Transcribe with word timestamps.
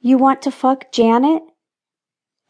You 0.00 0.16
want 0.16 0.42
to 0.42 0.50
fuck 0.50 0.92
Janet? 0.92 1.42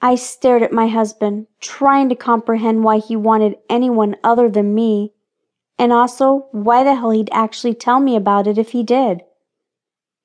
I 0.03 0.17
stared 0.17 0.63
at 0.63 0.73
my 0.73 0.89
husband, 0.89 1.47
trying 1.61 2.09
to 2.11 2.15
comprehend 2.15 2.85
why 2.85 2.99
he 2.99 3.17
wanted 3.17 3.57
anyone 3.71 4.17
other 4.23 4.51
than 4.51 4.75
me, 4.75 5.15
and 5.79 5.93
also 5.93 6.49
why 6.53 6.85
the 6.85 6.95
hell 6.95 7.11
he'd 7.11 7.31
actually 7.33 7.75
tell 7.75 8.01
me 8.01 8.17
about 8.17 8.47
it 8.47 8.59
if 8.59 8.71
he 8.73 8.83
did. 8.83 9.23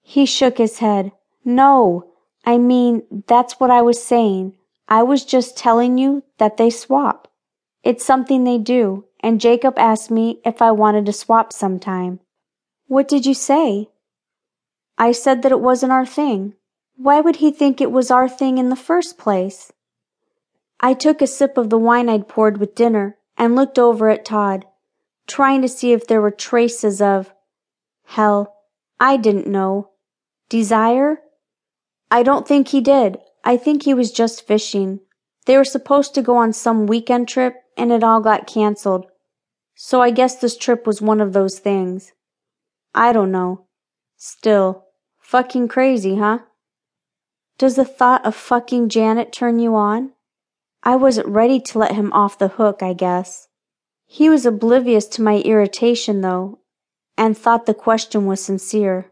He 0.01 0.25
shook 0.25 0.57
his 0.57 0.79
head. 0.79 1.13
No, 1.45 2.11
I 2.45 2.57
mean, 2.57 3.23
that's 3.27 3.59
what 3.59 3.71
I 3.71 3.81
was 3.81 4.03
saying. 4.03 4.57
I 4.89 5.01
was 5.03 5.23
just 5.23 5.57
telling 5.57 5.97
you 5.97 6.23
that 6.39 6.57
they 6.57 6.69
swap. 6.69 7.29
It's 7.83 8.05
something 8.05 8.43
they 8.43 8.57
do, 8.57 9.05
and 9.21 9.39
Jacob 9.39 9.79
asked 9.79 10.11
me 10.11 10.41
if 10.45 10.61
I 10.61 10.71
wanted 10.71 11.05
to 11.05 11.13
swap 11.13 11.53
sometime. 11.53 12.19
What 12.87 13.07
did 13.07 13.25
you 13.25 13.33
say? 13.33 13.89
I 14.97 15.13
said 15.13 15.41
that 15.41 15.51
it 15.53 15.61
wasn't 15.61 15.93
our 15.93 16.05
thing. 16.05 16.55
Why 16.95 17.21
would 17.21 17.37
he 17.37 17.51
think 17.51 17.81
it 17.81 17.91
was 17.91 18.11
our 18.11 18.29
thing 18.29 18.57
in 18.57 18.69
the 18.69 18.75
first 18.75 19.17
place? 19.17 19.71
I 20.79 20.93
took 20.93 21.21
a 21.21 21.27
sip 21.27 21.57
of 21.57 21.69
the 21.69 21.77
wine 21.77 22.09
I'd 22.09 22.27
poured 22.27 22.57
with 22.57 22.75
dinner 22.75 23.17
and 23.37 23.55
looked 23.55 23.79
over 23.79 24.09
at 24.09 24.25
Todd, 24.25 24.65
trying 25.27 25.61
to 25.61 25.67
see 25.67 25.91
if 25.91 26.05
there 26.05 26.21
were 26.21 26.31
traces 26.31 27.01
of, 27.01 27.33
hell, 28.05 28.55
I 28.99 29.17
didn't 29.17 29.47
know, 29.47 29.89
desire? 30.49 31.19
I 32.11 32.21
don't 32.21 32.47
think 32.47 32.67
he 32.67 32.81
did. 32.81 33.17
I 33.43 33.57
think 33.57 33.83
he 33.83 33.93
was 33.93 34.11
just 34.11 34.45
fishing. 34.45 34.99
They 35.45 35.57
were 35.57 35.65
supposed 35.65 36.13
to 36.15 36.21
go 36.21 36.37
on 36.37 36.53
some 36.53 36.85
weekend 36.85 37.27
trip 37.27 37.55
and 37.75 37.91
it 37.91 38.03
all 38.03 38.21
got 38.21 38.47
canceled. 38.47 39.07
So 39.75 40.01
I 40.01 40.11
guess 40.11 40.35
this 40.35 40.55
trip 40.55 40.85
was 40.85 41.01
one 41.01 41.19
of 41.19 41.33
those 41.33 41.59
things. 41.59 42.13
I 42.93 43.11
don't 43.11 43.31
know. 43.31 43.65
Still, 44.15 44.85
fucking 45.19 45.67
crazy, 45.67 46.17
huh? 46.17 46.39
Does 47.57 47.75
the 47.75 47.85
thought 47.85 48.25
of 48.25 48.35
fucking 48.35 48.89
Janet 48.89 49.31
turn 49.31 49.59
you 49.59 49.75
on? 49.75 50.11
I 50.83 50.95
wasn't 50.95 51.27
ready 51.27 51.59
to 51.59 51.79
let 51.79 51.93
him 51.93 52.11
off 52.11 52.37
the 52.37 52.49
hook, 52.49 52.83
I 52.83 52.93
guess. 52.93 53.47
He 54.05 54.29
was 54.29 54.45
oblivious 54.45 55.05
to 55.07 55.21
my 55.21 55.37
irritation, 55.37 56.21
though, 56.21 56.59
and 57.17 57.37
thought 57.37 57.65
the 57.65 57.73
question 57.73 58.25
was 58.25 58.43
sincere. 58.43 59.11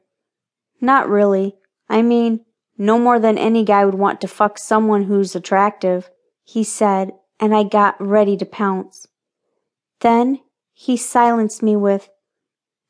Not 0.79 1.07
really. 1.07 1.55
I 1.87 2.01
mean, 2.01 2.45
no 2.77 2.97
more 2.97 3.19
than 3.19 3.37
any 3.37 3.63
guy 3.63 3.85
would 3.85 3.95
want 3.95 4.21
to 4.21 4.27
fuck 4.27 4.57
someone 4.57 5.03
who's 5.03 5.35
attractive, 5.35 6.09
he 6.43 6.63
said, 6.63 7.13
and 7.39 7.55
I 7.55 7.63
got 7.63 8.01
ready 8.01 8.35
to 8.37 8.45
pounce. 8.45 9.07
Then 9.99 10.39
he 10.73 10.97
silenced 10.97 11.61
me 11.61 11.75
with, 11.75 12.09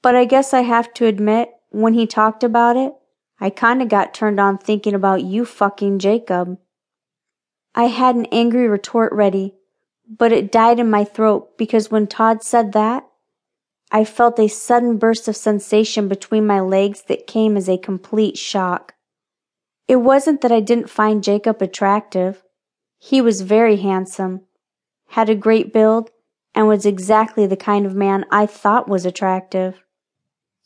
but 0.01 0.15
I 0.15 0.25
guess 0.25 0.53
I 0.53 0.61
have 0.61 0.93
to 0.95 1.05
admit, 1.05 1.49
when 1.69 1.93
he 1.93 2.07
talked 2.07 2.43
about 2.43 2.77
it, 2.77 2.93
I 3.41 3.49
kinda 3.49 3.87
got 3.87 4.13
turned 4.13 4.39
on 4.39 4.59
thinking 4.59 4.93
about 4.93 5.23
you 5.23 5.45
fucking 5.45 5.97
Jacob. 5.97 6.59
I 7.73 7.85
had 7.85 8.15
an 8.15 8.27
angry 8.31 8.67
retort 8.67 9.11
ready, 9.11 9.55
but 10.07 10.31
it 10.31 10.51
died 10.51 10.79
in 10.79 10.91
my 10.91 11.03
throat 11.03 11.57
because 11.57 11.89
when 11.89 12.05
Todd 12.05 12.43
said 12.43 12.73
that, 12.73 13.07
I 13.91 14.05
felt 14.05 14.39
a 14.39 14.47
sudden 14.47 14.97
burst 14.97 15.27
of 15.27 15.35
sensation 15.35 16.07
between 16.07 16.45
my 16.45 16.59
legs 16.59 17.01
that 17.07 17.27
came 17.27 17.57
as 17.57 17.67
a 17.67 17.77
complete 17.77 18.37
shock. 18.37 18.93
It 19.87 19.97
wasn't 19.97 20.41
that 20.41 20.51
I 20.51 20.59
didn't 20.59 20.89
find 20.89 21.23
Jacob 21.23 21.61
attractive. 21.61 22.43
He 22.99 23.21
was 23.21 23.41
very 23.41 23.77
handsome, 23.77 24.41
had 25.09 25.29
a 25.29 25.35
great 25.35 25.73
build, 25.73 26.11
and 26.53 26.67
was 26.67 26.85
exactly 26.85 27.47
the 27.47 27.57
kind 27.57 27.85
of 27.85 27.95
man 27.95 28.23
I 28.29 28.45
thought 28.45 28.87
was 28.87 29.05
attractive. 29.05 29.83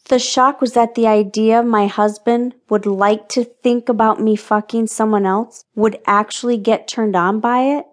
The 0.07 0.19
shock 0.19 0.61
was 0.61 0.73
that 0.73 0.93
the 0.93 1.07
idea 1.07 1.63
my 1.63 1.87
husband 1.87 2.53
would 2.69 2.85
like 2.85 3.27
to 3.29 3.43
think 3.43 3.89
about 3.89 4.21
me 4.21 4.35
fucking 4.35 4.87
someone 4.87 5.25
else 5.25 5.63
would 5.75 5.99
actually 6.05 6.57
get 6.57 6.87
turned 6.87 7.15
on 7.15 7.39
by 7.39 7.61
it, 7.61 7.85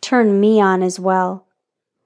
turned 0.00 0.40
me 0.40 0.58
on 0.60 0.82
as 0.82 0.98
well. 0.98 1.46